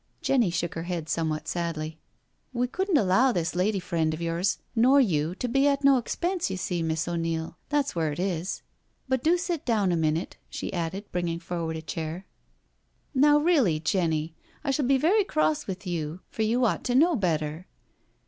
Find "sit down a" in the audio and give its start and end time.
9.37-9.95